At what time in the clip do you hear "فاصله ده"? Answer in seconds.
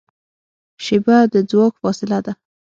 1.81-2.33